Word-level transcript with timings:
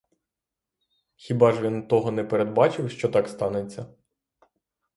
Хіба 1.15 1.51
ж 1.51 1.61
він 1.61 1.87
того 1.87 2.11
не 2.11 2.23
передбачив, 2.23 2.91
що 2.91 3.09
так 3.09 3.27
станеться? 3.27 3.87